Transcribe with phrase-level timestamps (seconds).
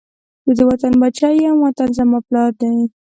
[0.45, 2.71] زه د وطن بچی یم، وطن زما پلار دی